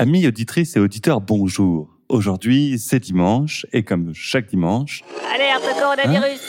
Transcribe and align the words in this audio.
Amis 0.00 0.28
auditrices 0.28 0.76
et 0.76 0.78
auditeurs, 0.78 1.20
bonjour. 1.20 1.88
Aujourd'hui, 2.08 2.78
c'est 2.78 3.00
dimanche, 3.00 3.66
et 3.72 3.82
comme 3.82 4.14
chaque 4.14 4.48
dimanche... 4.48 5.02
Alerte 5.34 5.76
coronavirus. 5.76 6.40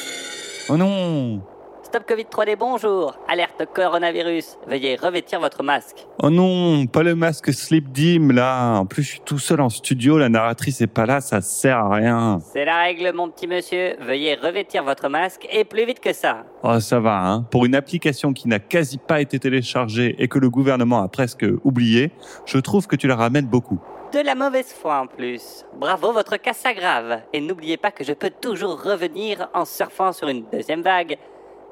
Oh 0.70 0.78
non 0.78 1.42
Stop 1.90 2.06
Covid 2.08 2.26
3D, 2.26 2.56
bonjour 2.56 3.18
Alerte 3.28 3.66
coronavirus 3.74 4.60
Veuillez 4.68 4.96
revêtir 4.96 5.40
votre 5.40 5.64
masque. 5.64 6.06
Oh 6.22 6.30
non, 6.30 6.86
pas 6.86 7.02
le 7.02 7.16
masque 7.16 7.52
Sleep 7.52 7.92
Dim, 7.92 8.32
là 8.32 8.76
En 8.76 8.86
plus, 8.86 9.02
je 9.02 9.10
suis 9.14 9.22
tout 9.22 9.40
seul 9.40 9.60
en 9.60 9.70
studio, 9.70 10.20
la 10.20 10.30
narratrice 10.30 10.82
est 10.82 10.88
pas 10.88 11.08
là, 11.08 11.20
ça 11.20 11.42
sert 11.42 11.80
à 11.80 11.96
rien. 11.96 12.38
C'est 12.54 12.64
la 12.64 12.78
règle, 12.84 13.12
mon 13.16 13.28
petit 13.32 13.48
monsieur. 13.48 13.96
Veuillez 14.02 14.36
revêtir 14.36 14.84
votre 14.84 15.10
masque, 15.10 15.48
et 15.52 15.64
plus 15.64 15.88
vite 15.88 16.00
que 16.00 16.14
ça. 16.14 16.46
Oh, 16.62 16.80
ça 16.80 17.00
va, 17.00 17.26
hein 17.26 17.48
Pour 17.50 17.66
une 17.66 17.74
application 17.74 18.34
qui 18.34 18.48
n'a 18.48 18.60
quasi 18.60 19.00
pas 19.00 19.20
été 19.20 19.40
téléchargée 19.40 20.16
et 20.20 20.28
que 20.28 20.38
le 20.38 20.52
gouvernement 20.52 21.02
a 21.02 21.08
presque 21.08 21.44
oublié, 21.64 22.12
je 22.46 22.60
trouve 22.60 22.86
que 22.86 22.98
tu 22.98 23.08
la 23.08 23.16
ramènes 23.16 23.48
beaucoup. 23.48 23.80
De 24.14 24.20
la 24.20 24.36
mauvaise 24.36 24.72
foi 24.74 25.00
en 25.00 25.08
plus. 25.08 25.66
Bravo, 25.76 26.12
votre 26.14 26.38
cas 26.38 26.54
s'aggrave. 26.54 27.22
Et 27.34 27.42
n'oubliez 27.42 27.78
pas 27.78 27.90
que 27.90 28.04
je 28.04 28.14
peux 28.14 28.30
toujours 28.30 28.84
revenir 28.84 29.50
en 29.56 29.66
surfant 29.66 30.14
sur 30.14 30.28
une 30.28 30.46
deuxième 30.52 30.82
vague. 30.84 31.18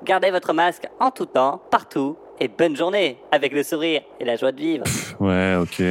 Gardez 0.03 0.31
votre 0.31 0.53
masque 0.53 0.87
en 0.99 1.11
tout 1.11 1.25
temps, 1.25 1.61
partout, 1.71 2.17
et 2.39 2.47
bonne 2.47 2.75
journée, 2.75 3.17
avec 3.31 3.51
le 3.51 3.63
sourire 3.63 4.01
et 4.19 4.25
la 4.25 4.35
joie 4.35 4.51
de 4.51 4.59
vivre. 4.59 4.85
Ouais, 5.19 5.55
ok. 5.59 5.83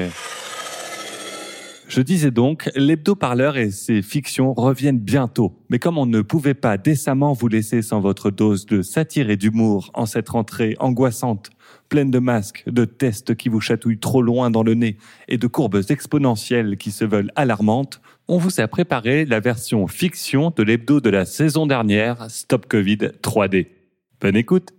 Je 1.89 2.01
disais 2.01 2.33
donc, 2.33 2.69
l'hebdo-parleur 2.75 3.57
et 3.57 3.71
ses 3.71 4.03
fictions 4.03 4.55
reviennent 4.55 4.99
bientôt. 4.99 5.57
Mais 5.71 5.79
comme 5.79 5.99
on 5.99 6.07
ne 6.07 6.21
pouvait 6.21 6.55
pas 6.55 6.79
décemment 6.79 7.33
vous 7.33 7.47
laisser 7.47 7.81
sans 7.81 8.01
votre 8.01 8.31
dose 8.31 8.67
de 8.67 8.83
satire 8.83 9.31
et 9.31 9.37
d'humour 9.37 9.91
en 9.95 10.05
cette 10.05 10.29
rentrée 10.29 10.75
angoissante, 10.81 11.51
pleine 11.89 12.11
de 12.11 12.19
masques, 12.19 12.65
de 12.67 12.85
tests 12.85 13.37
qui 13.37 13.49
vous 13.49 13.61
chatouillent 13.61 14.01
trop 14.01 14.21
loin 14.21 14.51
dans 14.51 14.65
le 14.65 14.75
nez 14.75 14.97
et 15.29 15.39
de 15.39 15.47
courbes 15.47 15.81
exponentielles 15.89 16.77
qui 16.77 16.91
se 16.91 17.05
veulent 17.05 17.31
alarmantes, 17.37 18.01
on 18.27 18.39
vous 18.39 18.61
a 18.61 18.67
préparé 18.67 19.25
la 19.25 19.39
version 19.39 19.87
fiction 19.87 20.53
de 20.57 20.65
l'hebdo 20.65 21.01
de 21.01 21.11
la 21.11 21.25
saison 21.25 21.67
dernière, 21.67 22.29
Stop 22.29 22.67
Covid 22.67 23.13
3D. 23.23 23.76
Bonne 24.21 24.37
écoute 24.37 24.71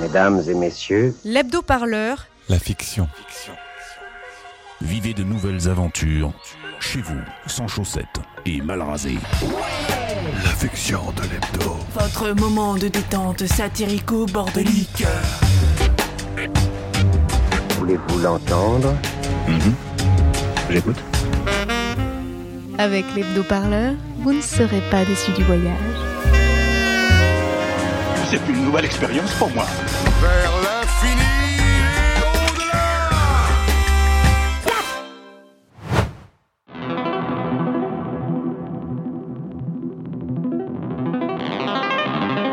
Mesdames 0.00 0.40
et 0.48 0.54
messieurs, 0.54 1.14
L'hebdo-parleur, 1.24 2.28
La 2.48 2.58
fiction. 2.58 3.08
Vivez 4.80 5.12
de 5.14 5.24
nouvelles 5.24 5.68
aventures 5.68 6.32
chez 6.78 7.00
vous, 7.00 7.18
sans 7.46 7.66
chaussettes 7.66 8.20
et 8.46 8.60
mal 8.60 8.80
rasé. 8.82 9.16
La 10.44 10.50
fiction 10.50 11.00
de 11.16 11.22
l'hebdo. 11.22 11.76
Votre 11.94 12.30
moment 12.40 12.74
de 12.76 12.86
détente 12.86 13.44
satirico-bordelique. 13.44 15.04
voulez-vous 17.80 18.18
l'entendre? 18.20 18.94
J'écoute. 20.70 20.98
Avec 22.78 23.04
l'hebdo-parleur, 23.16 23.94
vous 24.20 24.32
ne 24.32 24.40
serez 24.40 24.82
pas 24.92 25.04
déçu 25.04 25.32
du 25.32 25.42
voyage. 25.42 26.27
C'est 28.30 28.46
une 28.46 28.62
nouvelle 28.66 28.84
expérience 28.84 29.32
pour 29.36 29.48
moi. 29.48 29.64
Vers 30.20 30.52
l'infini 30.62 31.22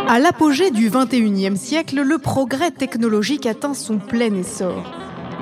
À 0.08 0.20
l'apogée 0.20 0.72
du 0.72 0.90
21e 0.90 1.58
siècle, 1.58 2.02
le 2.02 2.20
progrès 2.20 2.72
technologique 2.72 3.46
atteint 3.46 3.74
son 3.74 3.98
plein 3.98 4.34
essor. 4.34 4.82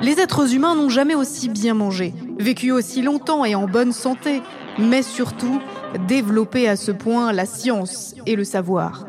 Les 0.02 0.18
êtres 0.18 0.52
humains 0.52 0.74
n'ont 0.74 0.88
jamais 0.88 1.14
aussi 1.14 1.48
bien 1.48 1.74
mangé, 1.74 2.12
vécu 2.40 2.72
aussi 2.72 3.02
longtemps 3.02 3.44
et 3.44 3.54
en 3.54 3.68
bonne 3.68 3.92
santé, 3.92 4.42
mais 4.80 5.02
surtout 5.02 5.60
développé 6.08 6.68
à 6.68 6.74
ce 6.74 6.90
point 6.90 7.32
la 7.32 7.46
science 7.46 8.16
et 8.26 8.34
le 8.34 8.42
savoir. 8.42 9.06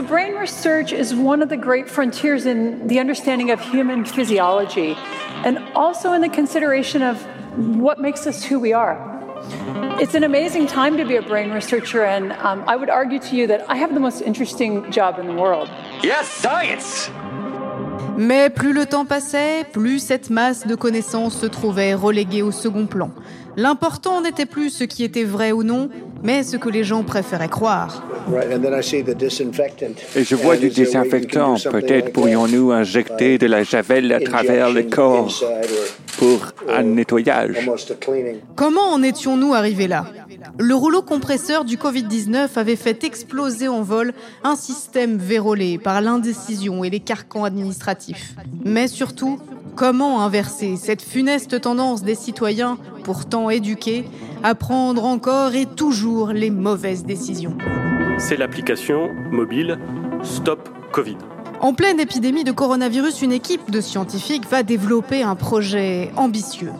So, 0.00 0.06
brain 0.06 0.34
research 0.34 0.94
is 0.94 1.14
one 1.14 1.42
of 1.42 1.50
the 1.50 1.58
great 1.58 1.86
frontiers 1.86 2.46
in 2.46 2.86
the 2.86 3.00
understanding 3.00 3.50
of 3.50 3.60
human 3.60 4.06
physiology 4.06 4.94
and 5.44 5.58
also 5.74 6.14
in 6.14 6.22
the 6.22 6.30
consideration 6.30 7.02
of 7.02 7.22
what 7.76 8.00
makes 8.00 8.26
us 8.26 8.42
who 8.42 8.58
we 8.58 8.72
are. 8.72 8.96
It's 10.00 10.14
an 10.14 10.24
amazing 10.24 10.68
time 10.68 10.96
to 10.96 11.04
be 11.04 11.16
a 11.16 11.22
brain 11.22 11.50
researcher, 11.50 12.02
and 12.02 12.32
um, 12.32 12.64
I 12.66 12.76
would 12.76 12.88
argue 12.88 13.18
to 13.18 13.36
you 13.36 13.46
that 13.48 13.68
I 13.68 13.76
have 13.76 13.92
the 13.92 14.00
most 14.00 14.22
interesting 14.22 14.90
job 14.90 15.18
in 15.18 15.26
the 15.26 15.34
world. 15.34 15.68
Yes, 16.02 16.28
science! 16.28 17.10
Mais 18.16 18.48
plus 18.48 18.72
le 18.72 18.86
temps 18.86 19.04
passait, 19.04 19.64
plus 19.70 19.98
cette 19.98 20.30
masse 20.30 20.66
de 20.66 20.74
connaissances 20.76 21.38
se 21.38 21.46
trouvait 21.46 21.92
reléguée 21.92 22.42
au 22.42 22.50
second 22.50 22.86
plan. 22.86 23.10
L'important 23.56 24.20
n'était 24.22 24.46
plus 24.46 24.70
ce 24.70 24.84
qui 24.84 25.04
était 25.04 25.24
vrai 25.24 25.52
ou 25.52 25.62
non, 25.62 25.90
mais 26.22 26.42
ce 26.42 26.56
que 26.56 26.68
les 26.68 26.84
gens 26.84 27.02
préféraient 27.02 27.48
croire. 27.48 28.02
Et 30.16 30.24
je 30.24 30.34
vois 30.34 30.56
du 30.56 30.68
désinfectant. 30.68 31.54
Peut-être 31.70 32.12
pourrions-nous 32.12 32.70
injecter 32.72 33.38
de 33.38 33.46
la 33.46 33.62
javel 33.62 34.12
à 34.12 34.20
travers 34.20 34.70
le 34.70 34.84
corps 34.84 35.42
pour 36.18 36.52
un 36.68 36.82
nettoyage. 36.82 37.70
Comment 38.54 38.92
en 38.92 39.02
étions-nous 39.02 39.54
arrivés 39.54 39.88
là? 39.88 40.06
Le 40.58 40.74
rouleau 40.74 41.02
compresseur 41.02 41.64
du 41.64 41.76
Covid-19 41.76 42.48
avait 42.56 42.76
fait 42.76 43.04
exploser 43.04 43.68
en 43.68 43.82
vol 43.82 44.12
un 44.44 44.56
système 44.56 45.16
vérolé 45.16 45.78
par 45.78 46.00
l'indécision 46.00 46.84
et 46.84 46.90
les 46.90 47.00
carcans 47.00 47.44
administratifs. 47.44 48.34
Mais 48.64 48.88
surtout, 48.88 49.38
comment 49.76 50.22
inverser 50.22 50.76
cette 50.76 51.02
funeste 51.02 51.60
tendance 51.60 52.02
des 52.02 52.14
citoyens, 52.14 52.78
pourtant 53.10 53.50
éduqués, 53.50 54.04
à 54.44 54.54
prendre 54.54 55.04
encore 55.04 55.56
et 55.56 55.66
toujours 55.66 56.28
les 56.28 56.48
mauvaises 56.48 57.04
décisions 57.04 57.58
C'est 58.18 58.36
l'application 58.36 59.10
mobile 59.32 59.80
Stop 60.22 60.68
Covid. 60.92 61.16
En 61.58 61.74
pleine 61.74 61.98
épidémie 61.98 62.44
de 62.44 62.52
coronavirus, 62.52 63.22
une 63.22 63.32
équipe 63.32 63.68
de 63.68 63.80
scientifiques 63.80 64.48
va 64.48 64.62
développer 64.62 65.24
un 65.24 65.34
projet 65.34 66.12
ambitieux. 66.14 66.70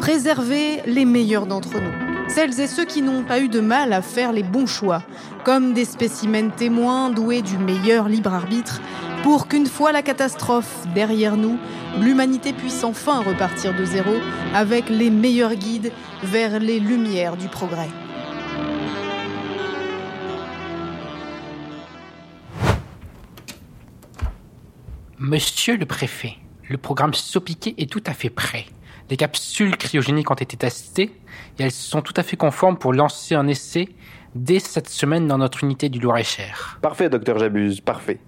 Préserver 0.00 0.80
les 0.86 1.04
meilleurs 1.04 1.44
d'entre 1.44 1.74
nous. 1.74 2.30
Celles 2.30 2.58
et 2.60 2.66
ceux 2.66 2.86
qui 2.86 3.02
n'ont 3.02 3.22
pas 3.22 3.40
eu 3.40 3.48
de 3.48 3.60
mal 3.60 3.92
à 3.92 4.00
faire 4.00 4.32
les 4.32 4.42
bons 4.42 4.66
choix, 4.66 5.02
comme 5.44 5.74
des 5.74 5.84
spécimens 5.84 6.48
témoins 6.56 7.10
doués 7.10 7.42
du 7.42 7.58
meilleur 7.58 8.08
libre 8.08 8.32
arbitre, 8.32 8.80
pour 9.24 9.48
qu'une 9.48 9.64
fois 9.64 9.90
la 9.90 10.02
catastrophe 10.02 10.86
derrière 10.94 11.38
nous, 11.38 11.58
l'humanité 11.98 12.52
puisse 12.52 12.84
enfin 12.84 13.22
repartir 13.22 13.74
de 13.74 13.82
zéro 13.82 14.12
avec 14.54 14.90
les 14.90 15.08
meilleurs 15.08 15.54
guides 15.54 15.92
vers 16.22 16.60
les 16.60 16.78
lumières 16.78 17.38
du 17.38 17.48
progrès. 17.48 17.88
Monsieur 25.18 25.78
le 25.78 25.86
préfet, 25.86 26.34
le 26.68 26.76
programme 26.76 27.14
Sopiqué 27.14 27.74
est 27.78 27.90
tout 27.90 28.02
à 28.06 28.12
fait 28.12 28.28
prêt. 28.28 28.66
Les 29.08 29.16
capsules 29.16 29.78
cryogéniques 29.78 30.30
ont 30.30 30.34
été 30.34 30.58
testées 30.58 31.12
et 31.58 31.62
elles 31.62 31.72
sont 31.72 32.02
tout 32.02 32.12
à 32.18 32.22
fait 32.22 32.36
conformes 32.36 32.76
pour 32.76 32.92
lancer 32.92 33.34
un 33.34 33.48
essai 33.48 33.88
dès 34.34 34.58
cette 34.58 34.88
semaine 34.88 35.26
dans 35.26 35.38
notre 35.38 35.64
unité 35.64 35.88
du 35.88 36.00
Loir-et-Cher. 36.00 36.78
Parfait, 36.82 37.08
docteur 37.08 37.38
Jabuse, 37.38 37.80
parfait. 37.80 38.18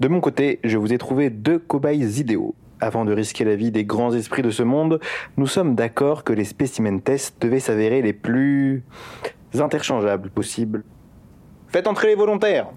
De 0.00 0.08
mon 0.08 0.20
côté, 0.20 0.60
je 0.64 0.76
vous 0.76 0.92
ai 0.92 0.98
trouvé 0.98 1.30
deux 1.30 1.58
cobayes 1.58 2.18
idéaux. 2.18 2.54
Avant 2.80 3.04
de 3.04 3.12
risquer 3.12 3.44
la 3.44 3.56
vie 3.56 3.70
des 3.70 3.84
grands 3.84 4.14
esprits 4.14 4.42
de 4.42 4.50
ce 4.50 4.62
monde, 4.62 5.00
nous 5.36 5.46
sommes 5.46 5.74
d'accord 5.74 6.24
que 6.24 6.32
les 6.32 6.44
spécimens 6.44 6.98
tests 6.98 7.40
devaient 7.40 7.60
s'avérer 7.60 8.00
les 8.00 8.14
plus 8.14 8.84
interchangeables 9.58 10.30
possibles. 10.30 10.82
Faites 11.68 11.86
entrer 11.86 12.08
les 12.08 12.14
volontaires 12.14 12.68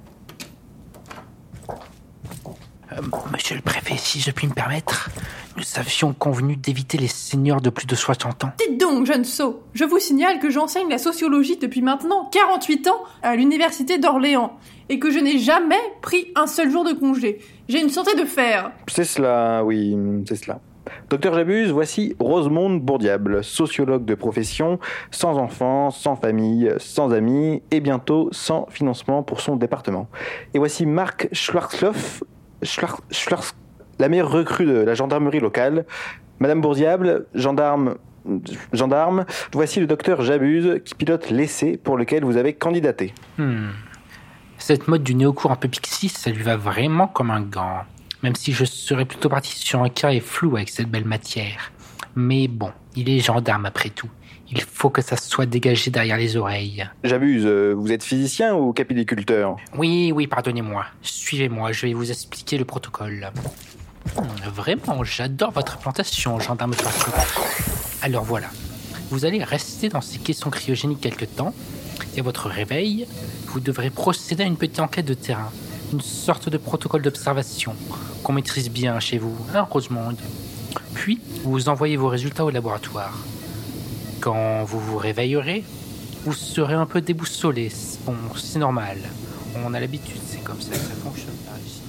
Euh, 2.91 3.01
monsieur 3.31 3.55
le 3.55 3.61
préfet, 3.61 3.95
si 3.97 4.19
je 4.19 4.31
puis 4.31 4.47
me 4.47 4.53
permettre, 4.53 5.09
nous 5.57 5.79
avions 5.79 6.13
convenu 6.13 6.55
d'éviter 6.55 6.97
les 6.97 7.07
seniors 7.07 7.61
de 7.61 7.69
plus 7.69 7.85
de 7.85 7.95
60 7.95 8.43
ans. 8.43 8.51
Dites 8.57 8.79
donc, 8.79 9.05
jeune 9.05 9.23
sot, 9.23 9.61
je 9.73 9.83
vous 9.83 9.99
signale 9.99 10.39
que 10.39 10.49
j'enseigne 10.49 10.89
la 10.89 10.97
sociologie 10.97 11.57
depuis 11.57 11.81
maintenant 11.81 12.29
48 12.31 12.87
ans 12.87 13.03
à 13.21 13.35
l'université 13.35 13.97
d'Orléans 13.97 14.57
et 14.89 14.99
que 14.99 15.11
je 15.11 15.19
n'ai 15.19 15.39
jamais 15.39 15.79
pris 16.01 16.27
un 16.35 16.47
seul 16.47 16.71
jour 16.71 16.83
de 16.83 16.93
congé. 16.93 17.39
J'ai 17.67 17.81
une 17.81 17.89
santé 17.89 18.15
de 18.15 18.25
fer. 18.25 18.71
C'est 18.87 19.05
cela, 19.05 19.63
oui, 19.63 19.95
c'est 20.27 20.35
cela. 20.35 20.59
Docteur 21.09 21.33
Jabuse, 21.33 21.71
voici 21.71 22.15
Rosemonde 22.19 22.81
Bourdiable, 22.81 23.43
sociologue 23.43 24.05
de 24.05 24.15
profession, 24.15 24.79
sans 25.11 25.37
enfants, 25.37 25.91
sans 25.91 26.15
famille, 26.15 26.73
sans 26.77 27.13
amis 27.13 27.61
et 27.71 27.79
bientôt 27.79 28.29
sans 28.31 28.67
financement 28.69 29.23
pour 29.23 29.39
son 29.39 29.55
département. 29.55 30.07
Et 30.53 30.59
voici 30.59 30.85
Marc 30.85 31.29
Schwarzloff, 31.31 32.23
Schwarz, 32.61 33.01
Schwarz, 33.11 33.53
la 33.99 34.09
meilleure 34.09 34.31
recrue 34.31 34.65
de 34.65 34.73
la 34.73 34.93
gendarmerie 34.93 35.39
locale. 35.39 35.85
Madame 36.39 36.61
Bourdiable, 36.61 37.25
gendarme, 37.35 37.95
gendarme, 38.73 39.25
voici 39.53 39.79
le 39.79 39.87
docteur 39.87 40.21
Jabuse 40.21 40.81
qui 40.83 40.95
pilote 40.95 41.29
l'essai 41.29 41.77
pour 41.77 41.97
lequel 41.97 42.23
vous 42.23 42.37
avez 42.37 42.53
candidaté. 42.53 43.13
Hmm. 43.37 43.69
Cette 44.57 44.87
mode 44.87 45.03
du 45.03 45.15
néocours 45.15 45.51
un 45.51 45.55
peu 45.55 45.67
pixie, 45.67 46.09
ça 46.09 46.31
lui 46.31 46.43
va 46.43 46.55
vraiment 46.55 47.07
comme 47.07 47.31
un 47.31 47.41
gant. 47.41 47.81
Même 48.21 48.35
si 48.35 48.53
je 48.53 48.63
serais 48.63 49.05
plutôt 49.05 49.29
parti 49.29 49.57
sur 49.57 49.83
un 49.83 49.89
carré 49.89 50.21
flou 50.21 50.55
avec 50.55 50.69
cette 50.69 50.89
belle 50.89 51.05
matière. 51.05 51.71
Mais 52.15 52.47
bon, 52.47 52.71
il 52.95 53.09
est 53.09 53.19
gendarme 53.19 53.65
après 53.65 53.89
tout. 53.89 54.09
Il 54.49 54.61
faut 54.61 54.89
que 54.89 55.01
ça 55.01 55.17
soit 55.17 55.45
dégagé 55.45 55.89
derrière 55.89 56.17
les 56.17 56.37
oreilles. 56.37 56.87
J'abuse, 57.03 57.43
euh, 57.45 57.73
vous 57.75 57.91
êtes 57.91 58.03
physicien 58.03 58.55
ou 58.55 58.71
capilliculteur 58.71 59.57
Oui, 59.75 60.11
oui, 60.13 60.27
pardonnez-moi. 60.27 60.85
Suivez-moi, 61.01 61.71
je 61.71 61.87
vais 61.87 61.93
vous 61.93 62.11
expliquer 62.11 62.57
le 62.57 62.65
protocole. 62.65 63.31
Vraiment, 64.53 65.03
j'adore 65.03 65.51
votre 65.51 65.75
implantation, 65.75 66.39
gendarme 66.39 66.75
Partout. 66.75 67.11
Alors 68.01 68.23
voilà, 68.23 68.47
vous 69.09 69.25
allez 69.25 69.43
rester 69.43 69.89
dans 69.89 70.01
ces 70.01 70.19
caissons 70.19 70.49
cryogéniques 70.49 71.01
quelque 71.01 71.25
temps, 71.25 71.53
et 72.15 72.19
à 72.19 72.23
votre 72.23 72.47
réveil, 72.49 73.07
vous 73.47 73.59
devrez 73.59 73.89
procéder 73.89 74.43
à 74.43 74.45
une 74.45 74.57
petite 74.57 74.79
enquête 74.79 75.05
de 75.05 75.13
terrain, 75.13 75.51
une 75.91 76.01
sorte 76.01 76.49
de 76.49 76.57
protocole 76.57 77.01
d'observation 77.01 77.75
qu'on 78.23 78.33
maîtrise 78.33 78.69
bien 78.69 78.99
chez 78.99 79.17
vous, 79.17 79.35
hein, 79.53 79.67
Rosemonde. 79.69 80.17
Puis, 80.93 81.19
vous 81.43 81.69
envoyez 81.69 81.97
vos 81.97 82.07
résultats 82.07 82.45
au 82.45 82.49
laboratoire. 82.49 83.17
Quand 84.21 84.63
vous 84.63 84.79
vous 84.79 84.97
réveillerez, 84.97 85.63
vous 86.25 86.33
serez 86.33 86.75
un 86.75 86.85
peu 86.85 87.01
déboussolé. 87.01 87.71
Bon, 88.05 88.15
c'est 88.35 88.59
normal. 88.59 88.97
On 89.65 89.73
a 89.73 89.79
l'habitude, 89.79 90.21
c'est 90.25 90.43
comme 90.43 90.61
ça 90.61 90.71
que 90.71 90.77
ça 90.77 90.95
fonctionne 91.03 91.35
par 91.45 91.57
ici. 91.59 91.81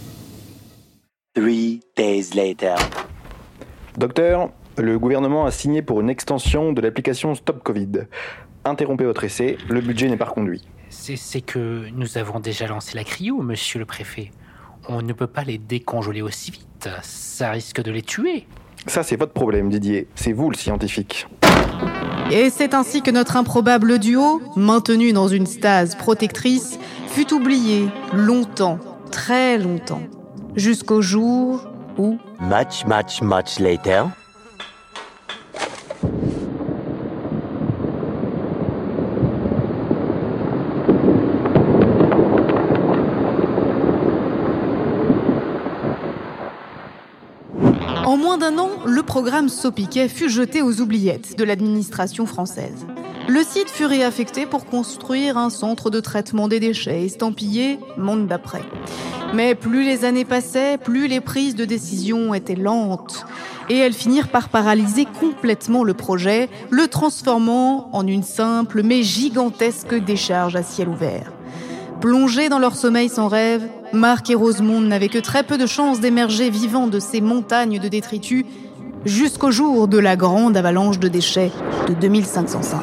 Three 1.35 1.81
days 1.97 2.31
later. 2.37 2.77
Docteur, 3.99 4.51
le 4.79 5.01
gouvernement 5.01 5.47
a 5.47 5.51
signé 5.51 5.83
pour 5.83 6.01
une 6.01 6.09
extension 6.09 6.73
de 6.73 6.81
l'application 6.81 7.35
Stop 7.35 7.61
Covid. 7.65 8.07
Interrompez 8.65 9.05
votre 9.05 9.25
essai, 9.25 9.59
le 9.69 9.81
budget 9.81 10.09
n'est 10.09 10.17
pas 10.17 10.27
reconduit. 10.27 10.63
C'est 10.91 11.17
c'est 11.17 11.41
que 11.41 11.89
nous 11.93 12.19
avons 12.19 12.39
déjà 12.39 12.69
lancé 12.69 12.95
la 12.95 13.03
cryo, 13.03 13.43
monsieur 13.43 13.81
le 13.81 13.85
préfet. 13.85 14.31
On 14.89 15.03
ne 15.03 15.13
peut 15.13 15.27
pas 15.27 15.43
les 15.43 15.59
décongeler 15.59 16.23
aussi 16.23 16.53
vite. 16.53 16.89
Ça 17.03 17.51
risque 17.51 17.83
de 17.83 17.91
les 17.91 18.03
tuer. 18.03 18.47
Ça, 18.87 19.03
c'est 19.03 19.17
votre 19.17 19.33
problème, 19.33 19.71
Didier. 19.71 20.07
C'est 20.15 20.33
vous 20.33 20.51
le 20.51 20.57
scientifique. 20.57 21.27
Et 22.31 22.49
c'est 22.49 22.75
ainsi 22.75 23.03
que 23.03 23.11
notre 23.11 23.37
improbable 23.37 23.99
duo, 23.99 24.41
maintenu 24.55 25.13
dans 25.13 25.27
une 25.27 25.47
stase 25.47 25.97
protectrice, 25.97 26.79
fut 27.09 27.35
oublié 27.35 27.89
longtemps, 28.13 28.79
très 29.11 29.59
longtemps, 29.59 30.03
jusqu'au 30.57 31.03
jour 31.03 31.67
où... 31.99 32.19
Much, 32.41 32.85
much, 32.87 33.23
much 33.23 33.59
later. 33.59 34.05
En 48.07 48.17
moins 48.17 48.39
d'un 48.39 48.59
an, 48.59 48.71
le 48.85 49.03
programme 49.03 49.49
Sopiquet 49.49 50.09
fut 50.09 50.29
jeté 50.29 50.63
aux 50.63 50.81
oubliettes 50.81 51.37
de 51.39 51.45
l'administration 51.45 52.27
française. 52.27 52.87
Le 53.27 53.43
site 53.43 53.71
fut 53.71 53.87
réaffecté 53.87 54.45
pour 54.45 54.67
construire 54.67 55.39
un 55.39 55.49
centre 55.49 55.89
de 55.89 56.01
traitement 56.01 56.47
des 56.47 56.61
déchets 56.61 57.05
estampillé 57.05 57.79
Monde 57.97 58.27
d'après. 58.27 58.63
Mais 59.35 59.57
plus 59.57 59.83
les 59.83 60.05
années 60.05 60.25
passaient, 60.25 60.79
plus 60.79 61.09
les 61.09 61.21
prises 61.21 61.57
de 61.57 61.65
décision 61.65 62.35
étaient 62.35 62.55
lentes. 62.55 63.27
Et 63.69 63.77
elles 63.77 63.93
finirent 63.93 64.29
par 64.29 64.49
paralyser 64.49 65.07
complètement 65.19 65.83
le 65.83 65.93
projet, 65.93 66.49
le 66.71 66.87
transformant 66.87 67.89
en 67.93 68.07
une 68.07 68.23
simple 68.23 68.83
mais 68.85 69.03
gigantesque 69.03 69.95
décharge 69.95 70.55
à 70.55 70.63
ciel 70.63 70.89
ouvert. 70.89 71.33
Plongés 72.01 72.49
dans 72.49 72.61
leur 72.61 72.77
sommeil 72.77 73.09
sans 73.09 73.27
rêve, 73.27 73.67
Marc 73.93 74.31
et 74.31 74.37
Rosemonde 74.37 74.87
n'avaient 74.87 75.09
que 75.09 75.19
très 75.19 75.43
peu 75.43 75.59
de 75.59 75.67
chances 75.67 75.99
d'émerger 75.99 76.49
vivants 76.49 76.87
de 76.87 77.01
ces 77.01 77.21
montagnes 77.21 77.81
de 77.81 77.89
détritus 77.89 78.45
jusqu'au 79.05 79.51
jour 79.51 79.89
de 79.89 79.99
la 79.99 80.15
grande 80.15 80.57
avalanche 80.57 81.01
de 81.01 81.09
déchets 81.09 81.51
de 81.89 81.95
2505. 81.95 82.79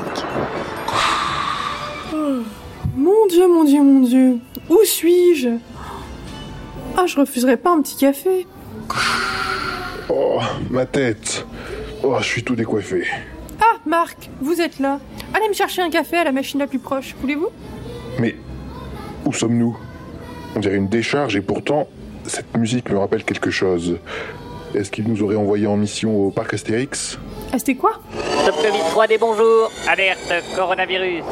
Mon 2.98 3.28
Dieu, 3.30 3.48
mon 3.48 3.64
Dieu, 3.64 3.82
mon 3.82 4.00
Dieu. 4.02 4.40
Où 4.70 4.80
suis-je? 4.84 5.50
Ah, 6.98 7.06
je 7.08 7.20
refuserais 7.20 7.58
pas 7.58 7.72
un 7.72 7.82
petit 7.82 7.96
café. 7.96 8.46
Oh, 10.10 10.40
ma 10.70 10.86
tête. 10.86 11.46
Oh, 12.04 12.16
je 12.20 12.26
suis 12.26 12.44
tout 12.44 12.56
décoiffé. 12.56 13.08
Ah, 13.60 13.78
Marc, 13.86 14.30
vous 14.42 14.60
êtes 14.62 14.80
là. 14.80 15.00
Allez 15.34 15.48
me 15.48 15.54
chercher 15.54 15.82
un 15.82 15.90
café 15.90 16.18
à 16.18 16.24
la 16.24 16.32
machine 16.32 16.60
la 16.60 16.68
plus 16.68 16.80
proche, 16.80 17.16
voulez-vous? 17.22 17.50
Mais 18.20 18.36
où 19.26 19.32
sommes-nous? 19.34 19.78
On 20.56 20.60
dirait 20.60 20.76
une 20.76 20.90
décharge 20.90 21.36
et 21.36 21.42
pourtant, 21.42 21.88
cette 22.26 22.56
musique 22.58 22.90
me 22.90 22.98
rappelle 22.98 23.24
quelque 23.24 23.52
chose. 23.52 23.98
Est-ce 24.76 24.92
qu'il 24.92 25.08
nous 25.08 25.22
aurait 25.24 25.36
envoyé 25.36 25.68
en 25.68 25.78
mission 25.78 26.16
au 26.28 26.32
parc 26.32 26.54
Astérix? 26.54 27.18
Ah, 27.54 27.60
c'était 27.60 27.76
quoi? 27.76 28.02
Top 28.46 28.56
Covid 28.56 28.80
3D, 28.94 29.18
bonjour. 29.20 29.72
Alerte 29.88 30.34
coronavirus. 30.56 31.24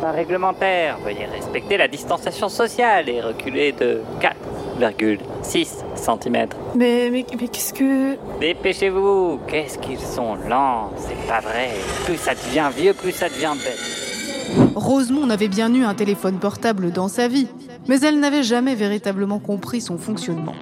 Pas 0.00 0.12
réglementaire. 0.12 0.98
Veuillez 1.04 1.26
respecter 1.26 1.76
la 1.76 1.88
distanciation 1.88 2.48
sociale 2.48 3.08
et 3.08 3.20
reculer 3.20 3.72
de 3.72 4.00
4,6 4.20 5.84
cm. 5.94 6.48
Mais, 6.74 7.10
mais, 7.10 7.26
mais 7.40 7.48
qu'est-ce 7.48 7.74
que... 7.74 8.16
Dépêchez-vous. 8.40 9.40
Qu'est-ce 9.48 9.78
qu'ils 9.78 9.98
sont 9.98 10.36
lents. 10.48 10.90
C'est 10.96 11.26
pas 11.26 11.40
vrai. 11.40 11.70
Plus 12.04 12.16
ça 12.16 12.34
devient 12.34 12.70
vieux, 12.76 12.94
plus 12.94 13.12
ça 13.12 13.28
devient 13.28 13.54
bête. 13.54 14.74
Rosemonde 14.74 15.32
avait 15.32 15.48
bien 15.48 15.72
eu 15.74 15.82
un 15.84 15.94
téléphone 15.94 16.38
portable 16.38 16.90
dans 16.90 17.08
sa 17.08 17.28
vie, 17.28 17.48
mais 17.88 18.00
elle 18.00 18.20
n'avait 18.20 18.42
jamais 18.42 18.74
véritablement 18.74 19.38
compris 19.40 19.80
son 19.80 19.98
fonctionnement. 19.98 20.54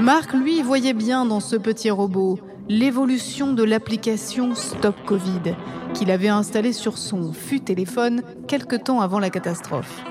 Marc, 0.00 0.32
lui, 0.32 0.62
voyait 0.62 0.94
bien 0.94 1.24
dans 1.24 1.40
ce 1.40 1.56
petit 1.56 1.90
robot 1.90 2.38
l'évolution 2.68 3.52
de 3.52 3.62
l'application 3.62 4.54
Stop 4.54 4.96
Covid 5.04 5.54
qu'il 5.92 6.10
avait 6.10 6.28
installée 6.28 6.72
sur 6.72 6.98
son 6.98 7.32
fut 7.32 7.60
téléphone 7.60 8.22
quelque 8.48 8.76
temps 8.76 9.00
avant 9.00 9.18
la 9.18 9.30
catastrophe. 9.30 10.02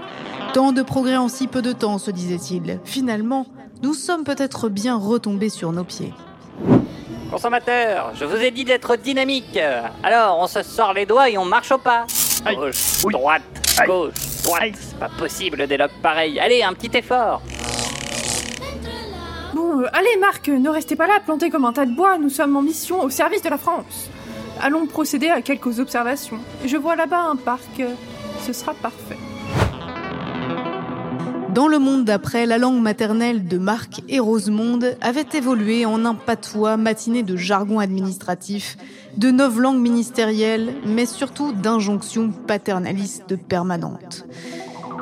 Tant 0.54 0.72
de 0.72 0.82
progrès 0.82 1.18
en 1.18 1.28
si 1.28 1.48
peu 1.48 1.62
de 1.62 1.72
temps, 1.72 1.98
se 1.98 2.12
disait-il. 2.12 2.80
Finalement, 2.84 3.48
nous 3.82 3.94
sommes 3.94 4.24
peut-être 4.24 4.70
bien 4.70 4.96
retombés 4.96 5.50
sur 5.50 5.72
nos 5.72 5.84
pieds. 5.84 6.14
Consommateur, 7.32 8.12
je 8.14 8.26
vous 8.26 8.36
ai 8.36 8.52
dit 8.52 8.64
d'être 8.64 8.96
dynamique. 8.96 9.60
Alors, 10.04 10.38
on 10.40 10.48
se 10.48 10.62
sort 10.62 10.94
les 10.94 11.08
doigts 11.08 11.30
et 11.30 11.38
on 11.38 11.46
marche 11.46 11.72
au 11.72 11.80
pas. 11.80 12.06
Gauche, 12.56 13.04
droite, 13.12 13.42
gauche, 13.88 14.14
droite. 14.44 14.74
C'est 14.80 15.00
pas 15.00 15.10
possible 15.10 15.66
des 15.66 15.78
logs 15.78 15.90
pareils. 16.02 16.40
Allez, 16.40 16.62
un 16.62 16.74
petit 16.74 16.96
effort. 16.96 17.42
Euh, 19.74 19.88
allez 19.92 20.18
Marc, 20.20 20.50
ne 20.50 20.70
restez 20.70 20.96
pas 20.96 21.08
là, 21.08 21.20
plantés 21.26 21.50
comme 21.50 21.66
un 21.66 21.74
tas 21.74 21.86
de 21.86 21.96
bois, 21.96 22.18
nous 22.18 22.30
sommes 22.30 22.56
en 22.56 22.62
mission 22.62 23.02
au 23.02 23.10
service 23.10 23.42
de 23.42 23.50
la 23.50 23.58
France. 23.58 24.10
Allons 24.62 24.86
procéder 24.86 25.30
à 25.30 25.42
quelques 25.42 25.80
observations. 25.80 26.38
Je 26.66 26.78
vois 26.78 26.96
là-bas 26.96 27.24
un 27.24 27.36
parc, 27.36 27.82
ce 28.46 28.54
sera 28.54 28.74
parfait. 28.76 29.18
Dans 31.56 31.68
le 31.68 31.80
monde 31.80 32.06
d'après, 32.06 32.46
la 32.46 32.58
langue 32.58 32.82
maternelle 32.82 33.48
de 33.48 33.58
Marc 33.58 34.02
et 34.10 34.20
Rosemonde 34.20 34.96
avait 35.02 35.26
évolué 35.34 35.86
en 35.86 36.04
un 36.06 36.16
patois 36.16 36.78
matiné 36.78 37.24
de 37.24 37.36
jargon 37.36 37.80
administratif, 37.80 38.78
de 39.18 39.32
novlangues 39.32 39.80
ministérielles, 39.80 40.76
mais 40.86 41.06
surtout 41.06 41.52
d'injonctions 41.52 42.32
paternalistes 42.32 43.36
permanentes. 43.38 44.26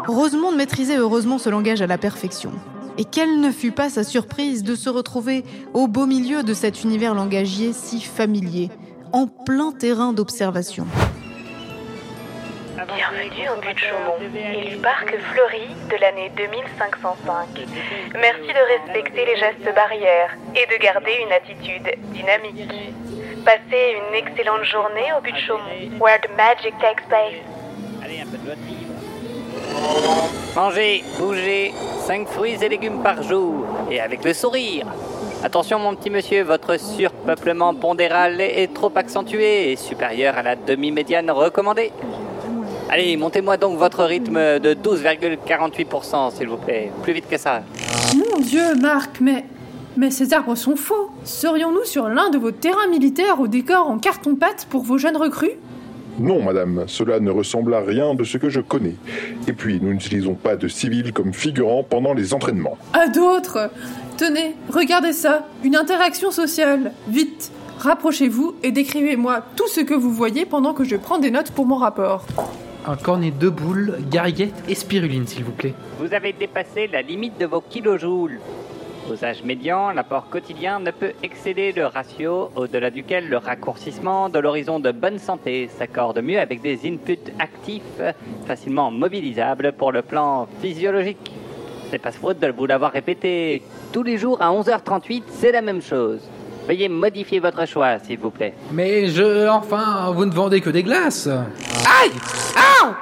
Rosemonde 0.07 0.55
maîtrisait 0.55 0.97
heureusement 0.97 1.37
ce 1.37 1.49
langage 1.49 1.81
à 1.81 1.87
la 1.87 1.97
perfection. 1.97 2.51
Et 3.01 3.03
quelle 3.03 3.39
ne 3.39 3.49
fut 3.49 3.71
pas 3.71 3.89
sa 3.89 4.03
surprise 4.03 4.63
de 4.63 4.75
se 4.75 4.87
retrouver 4.87 5.43
au 5.73 5.87
beau 5.87 6.05
milieu 6.05 6.43
de 6.43 6.53
cet 6.53 6.83
univers 6.83 7.15
langagier 7.15 7.73
si 7.73 7.99
familier, 7.99 8.69
en 9.11 9.25
plein 9.25 9.71
terrain 9.71 10.13
d'observation. 10.13 10.85
Bienvenue 12.75 13.49
au 13.49 13.59
but 13.59 13.73
de 13.73 13.79
Chaumont, 13.79 14.19
élu 14.55 14.77
parc 14.77 15.17
fleuri 15.17 15.69
de 15.89 15.95
l'année 15.99 16.31
2505. 16.37 17.47
Merci 18.21 18.53
de 18.53 18.85
respecter 18.85 19.25
les 19.25 19.35
gestes 19.35 19.73
barrières 19.73 20.37
et 20.53 20.67
de 20.71 20.79
garder 20.79 21.13
une 21.25 21.31
attitude 21.31 21.97
dynamique. 22.13 22.69
Passez 23.43 23.95
une 23.97 24.13
excellente 24.13 24.63
journée 24.65 25.11
au 25.17 25.21
but 25.21 25.33
de 25.33 25.39
Chaumont, 25.39 25.99
where 25.99 26.19
the 26.21 26.29
magic 26.37 26.75
takes 26.77 27.01
place. 27.09 27.33
Mangez, 30.55 31.03
bougez, 31.17 31.73
5 32.05 32.27
fruits 32.27 32.57
et 32.61 32.69
légumes 32.69 33.01
par 33.01 33.23
jour, 33.23 33.65
et 33.89 33.99
avec 33.99 34.23
le 34.23 34.33
sourire. 34.33 34.85
Attention 35.43 35.79
mon 35.79 35.95
petit 35.95 36.09
monsieur, 36.09 36.43
votre 36.43 36.79
surpeuplement 36.79 37.73
pondéral 37.73 38.41
est 38.41 38.73
trop 38.73 38.91
accentué 38.95 39.71
et 39.71 39.75
supérieur 39.75 40.37
à 40.37 40.43
la 40.43 40.55
demi-médiane 40.55 41.31
recommandée. 41.31 41.91
Allez, 42.89 43.15
montez-moi 43.15 43.55
donc 43.57 43.77
votre 43.77 44.03
rythme 44.03 44.59
de 44.59 44.73
12,48%, 44.73 46.35
s'il 46.35 46.49
vous 46.49 46.57
plaît. 46.57 46.91
Plus 47.03 47.13
vite 47.13 47.29
que 47.29 47.37
ça. 47.37 47.61
Mon 48.15 48.39
Dieu, 48.39 48.75
Marc, 48.75 49.21
mais... 49.21 49.45
Mais 49.97 50.09
ces 50.09 50.33
arbres 50.33 50.55
sont 50.55 50.77
faux. 50.77 51.09
Serions-nous 51.25 51.83
sur 51.83 52.07
l'un 52.07 52.29
de 52.29 52.37
vos 52.37 52.51
terrains 52.51 52.87
militaires 52.87 53.41
au 53.41 53.47
décor 53.47 53.89
en 53.89 53.97
carton-pâte 53.97 54.67
pour 54.69 54.83
vos 54.83 54.97
jeunes 54.97 55.17
recrues? 55.17 55.57
Non, 56.19 56.41
madame, 56.41 56.83
cela 56.87 57.19
ne 57.19 57.31
ressemble 57.31 57.73
à 57.73 57.81
rien 57.81 58.13
de 58.13 58.23
ce 58.23 58.37
que 58.37 58.49
je 58.49 58.59
connais. 58.59 58.95
Et 59.47 59.53
puis, 59.53 59.79
nous 59.81 59.93
n'utilisons 59.93 60.35
pas 60.35 60.55
de 60.55 60.67
civils 60.67 61.13
comme 61.13 61.33
figurants 61.33 61.83
pendant 61.83 62.13
les 62.13 62.33
entraînements. 62.33 62.77
À 62.93 63.07
d'autres 63.07 63.69
Tenez, 64.17 64.55
regardez 64.71 65.13
ça, 65.13 65.47
une 65.63 65.75
interaction 65.75 66.29
sociale. 66.29 66.91
Vite, 67.07 67.51
rapprochez-vous 67.79 68.55
et 68.61 68.71
décrivez-moi 68.71 69.43
tout 69.55 69.67
ce 69.67 69.81
que 69.81 69.95
vous 69.95 70.11
voyez 70.11 70.45
pendant 70.45 70.73
que 70.73 70.83
je 70.83 70.95
prends 70.95 71.17
des 71.17 71.31
notes 71.31 71.49
pour 71.51 71.65
mon 71.65 71.77
rapport. 71.77 72.25
Un 72.85 72.97
cornet 72.97 73.31
de 73.31 73.49
boules, 73.49 73.97
gariguette 74.11 74.53
et 74.67 74.75
spiruline, 74.75 75.25
s'il 75.25 75.43
vous 75.43 75.51
plaît. 75.51 75.73
Vous 75.99 76.13
avez 76.13 76.33
dépassé 76.33 76.87
la 76.87 77.01
limite 77.01 77.39
de 77.39 77.45
vos 77.45 77.61
kilojoules. 77.61 78.39
Aux 79.11 79.25
âges 79.25 79.43
médians, 79.43 79.91
l'apport 79.91 80.29
quotidien 80.29 80.79
ne 80.79 80.89
peut 80.91 81.11
excéder 81.21 81.73
le 81.73 81.85
ratio 81.85 82.49
au-delà 82.55 82.89
duquel 82.89 83.27
le 83.27 83.35
raccourcissement 83.35 84.29
de 84.29 84.39
l'horizon 84.39 84.79
de 84.79 84.91
bonne 84.91 85.19
santé 85.19 85.69
s'accorde 85.77 86.21
mieux 86.21 86.39
avec 86.39 86.61
des 86.61 86.79
inputs 86.85 87.31
actifs 87.37 87.99
facilement 88.45 88.89
mobilisables 88.89 89.73
pour 89.73 89.91
le 89.91 90.01
plan 90.01 90.47
physiologique. 90.61 91.29
C'est 91.89 91.97
pas 91.97 92.13
faute 92.13 92.39
de 92.39 92.47
vous 92.51 92.65
l'avoir 92.65 92.93
répété. 92.93 93.63
Tous 93.91 94.03
les 94.03 94.17
jours 94.17 94.41
à 94.41 94.49
11h38, 94.49 95.23
c'est 95.27 95.51
la 95.51 95.61
même 95.61 95.81
chose. 95.81 96.21
Veuillez 96.65 96.87
modifier 96.87 97.39
votre 97.39 97.67
choix, 97.67 97.99
s'il 97.99 98.19
vous 98.19 98.31
plaît. 98.31 98.53
Mais 98.71 99.07
je. 99.07 99.49
Enfin, 99.49 100.11
vous 100.13 100.23
ne 100.25 100.31
vendez 100.31 100.61
que 100.61 100.69
des 100.69 100.83
glaces 100.83 101.27
Aïe 101.27 102.11
Ah 102.55 102.93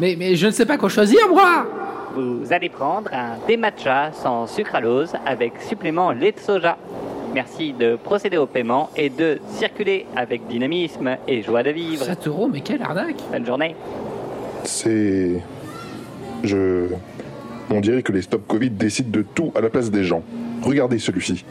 mais, 0.00 0.16
mais 0.18 0.34
je 0.34 0.46
ne 0.46 0.50
sais 0.50 0.66
pas 0.66 0.78
quoi 0.78 0.88
choisir, 0.88 1.28
moi 1.28 1.81
Vous 2.14 2.52
allez 2.52 2.68
prendre 2.68 3.10
un 3.12 3.38
thé 3.46 3.56
matcha 3.56 4.12
sans 4.12 4.46
sucralose 4.46 5.14
avec 5.24 5.54
supplément 5.62 6.12
lait 6.12 6.32
de 6.32 6.38
soja. 6.38 6.76
Merci 7.32 7.72
de 7.72 7.96
procéder 7.96 8.36
au 8.36 8.44
paiement 8.44 8.90
et 8.96 9.08
de 9.08 9.38
circuler 9.48 10.04
avec 10.14 10.46
dynamisme 10.46 11.16
et 11.26 11.42
joie 11.42 11.62
de 11.62 11.70
vivre. 11.70 12.04
7 12.04 12.26
euros, 12.28 12.50
mais 12.52 12.60
quelle 12.60 12.82
arnaque 12.82 13.16
Bonne 13.30 13.46
journée. 13.46 13.74
C'est. 14.64 15.40
Je. 16.44 16.88
On 17.70 17.80
dirait 17.80 18.02
que 18.02 18.12
les 18.12 18.20
stop 18.20 18.46
Covid 18.46 18.68
décident 18.68 19.10
de 19.10 19.22
tout 19.22 19.50
à 19.54 19.62
la 19.62 19.70
place 19.70 19.90
des 19.90 20.04
gens. 20.04 20.22
Regardez 20.62 20.98
celui-ci. 20.98 21.46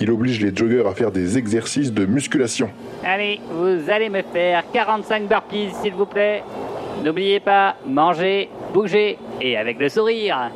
Il 0.00 0.10
oblige 0.10 0.40
les 0.40 0.54
joggers 0.54 0.86
à 0.86 0.92
faire 0.92 1.10
des 1.10 1.36
exercices 1.36 1.92
de 1.92 2.06
musculation. 2.06 2.70
Allez, 3.04 3.40
vous 3.50 3.90
allez 3.90 4.08
me 4.08 4.22
faire 4.22 4.62
45 4.72 5.26
burpees, 5.26 5.70
s'il 5.82 5.94
vous 5.94 6.06
plaît. 6.06 6.44
N'oubliez 7.04 7.40
pas, 7.40 7.74
manger, 7.86 8.48
bouger 8.72 9.18
et 9.40 9.56
avec 9.56 9.78
le 9.78 9.88
sourire. 9.88 10.50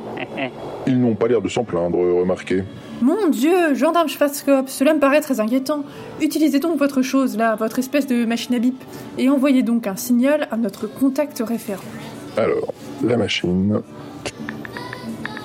Ils 0.86 1.00
n'ont 1.00 1.14
pas 1.14 1.28
l'air 1.28 1.40
de 1.42 1.48
s'en 1.48 1.64
plaindre, 1.64 1.98
remarquez. 1.98 2.64
Mon 3.00 3.28
Dieu, 3.28 3.74
gendarme 3.74 4.08
Schwarzkopf, 4.08 4.70
cela 4.70 4.94
me 4.94 4.98
paraît 4.98 5.20
très 5.20 5.40
inquiétant. 5.40 5.84
Utilisez 6.20 6.58
donc 6.58 6.78
votre 6.78 7.02
chose 7.02 7.36
là, 7.36 7.54
votre 7.54 7.78
espèce 7.78 8.06
de 8.06 8.24
machine 8.24 8.54
à 8.54 8.58
bip, 8.58 8.82
et 9.18 9.28
envoyez 9.28 9.62
donc 9.62 9.86
un 9.86 9.96
signal 9.96 10.48
à 10.50 10.56
notre 10.56 10.86
contact 10.86 11.42
référent. 11.46 11.82
Alors, 12.36 12.74
la 13.04 13.16
machine. 13.16 13.80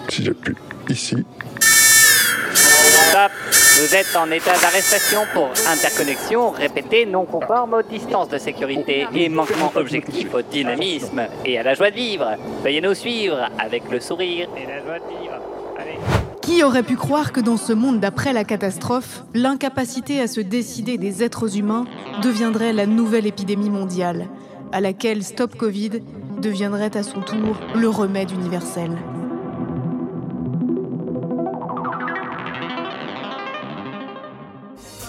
Si 0.10 0.24
j'appuie 0.24 0.56
ici. 0.90 1.24
Stop 1.60 3.32
Vous 3.76 3.96
êtes 3.96 4.16
en 4.16 4.30
état 4.30 4.54
d'arrestation 4.62 5.22
pour 5.34 5.50
interconnexion 5.68 6.52
répétée 6.52 7.08
non 7.08 7.26
conforme 7.26 7.74
aux 7.74 7.82
distances 7.82 8.30
de 8.30 8.38
sécurité 8.38 9.08
et 9.16 9.30
manquement 9.30 9.72
objectif 9.76 10.32
au 10.36 10.44
dynamisme 10.44 11.24
et 11.44 11.58
à 11.58 11.64
la 11.64 11.74
joie 11.74 11.90
de 11.90 11.96
vivre. 11.96 12.36
Veuillez 12.64 12.82
nous 12.82 12.94
suivre 12.94 13.50
avec 13.58 13.90
le 13.90 14.00
sourire 14.00 14.48
et 14.56 14.68
la 14.68 14.80
joie 14.84 15.00
de 15.00 15.20
vivre. 15.20 15.40
Allez. 15.80 15.98
Qui 16.44 16.64
aurait 16.64 16.84
pu 16.84 16.96
croire 16.96 17.32
que 17.32 17.40
dans 17.40 17.58
ce 17.58 17.74
monde 17.74 18.00
d'après 18.00 18.32
la 18.32 18.44
catastrophe, 18.44 19.24
l'incapacité 19.34 20.22
à 20.22 20.28
se 20.28 20.40
décider 20.40 21.00
des 21.00 21.24
êtres 21.24 21.58
humains 21.58 21.86
deviendrait 22.22 22.74
la 22.74 22.86
nouvelle 22.86 23.26
épidémie 23.26 23.72
mondiale, 23.72 24.28
à 24.72 24.82
laquelle 24.82 25.24
Stop 25.24 25.56
Covid 25.56 26.04
deviendrait 26.40 26.96
à 26.96 27.02
son 27.02 27.22
tour 27.22 27.58
le 27.74 27.90
remède 27.90 28.30
universel? 28.30 28.92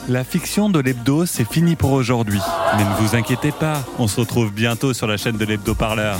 La 0.08 0.22
fiction 0.22 0.68
de 0.68 0.80
l'hebdo, 0.80 1.24
c'est 1.24 1.50
fini 1.50 1.76
pour 1.76 1.92
aujourd'hui. 1.92 2.40
Mais 2.76 2.84
ne 2.84 2.94
vous 3.00 3.16
inquiétez 3.16 3.52
pas, 3.52 3.82
on 3.98 4.06
se 4.06 4.20
retrouve 4.20 4.52
bientôt 4.52 4.92
sur 4.92 5.06
la 5.06 5.16
chaîne 5.16 5.38
de 5.38 5.44
l'hebdo 5.46 5.74
parleur. 5.74 6.18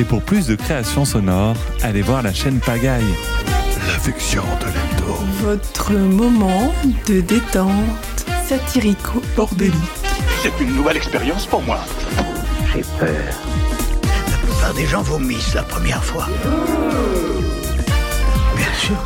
Et 0.00 0.04
pour 0.04 0.22
plus 0.22 0.46
de 0.46 0.56
créations 0.56 1.04
sonores, 1.04 1.56
allez 1.82 2.02
voir 2.02 2.22
la 2.22 2.34
chaîne 2.34 2.58
Pagaille. 2.58 3.14
La 3.86 3.98
fiction 4.00 4.42
de 4.60 4.66
l'hebdo. 4.66 5.14
Votre 5.40 5.92
moment 5.92 6.74
de 7.06 7.20
détente 7.20 7.70
satirico-bordélique. 8.48 9.74
C'est 10.42 10.60
une 10.60 10.74
nouvelle 10.74 10.96
expérience 10.96 11.46
pour 11.46 11.62
moi. 11.62 11.78
J'ai 12.74 12.82
peur. 12.98 13.34
La 14.02 14.36
plupart 14.38 14.74
des 14.74 14.86
gens 14.86 15.02
vomissent 15.02 15.54
la 15.54 15.62
première 15.62 16.02
fois. 16.02 16.26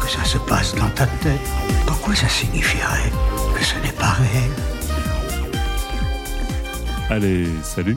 Que 0.00 0.08
ça 0.10 0.24
se 0.24 0.38
passe 0.38 0.74
dans 0.74 0.88
ta 0.90 1.06
tête. 1.06 1.40
Pourquoi 1.86 2.14
ça 2.14 2.28
signifierait 2.28 3.12
que 3.54 3.64
ce 3.64 3.74
n'est 3.84 3.92
pas 3.92 4.10
réel? 4.10 4.50
Allez, 7.10 7.48
salut 7.62 7.96